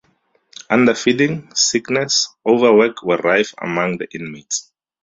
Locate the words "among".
3.61-3.99